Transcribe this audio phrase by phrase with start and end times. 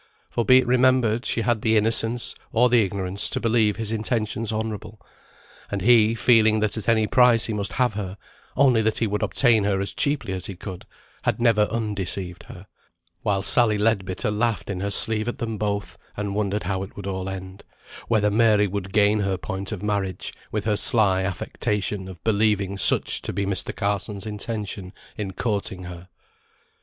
[0.31, 4.51] For be it remembered, she had the innocence, or the ignorance, to believe his intentions
[4.51, 4.99] honourable;
[5.69, 8.17] and he, feeling that at any price he must have her,
[8.57, 10.87] only that he would obtain her as cheaply as he could,
[11.21, 12.65] had never undeceived her;
[13.21, 17.05] while Sally Leadbitter laughed in her sleeve at them both, and wondered how it would
[17.05, 17.63] all end,
[18.07, 23.21] whether Mary would gain her point of marriage, with her sly affectation of believing such
[23.21, 23.71] to be Mr.
[23.75, 26.09] Carson's intention in courting her.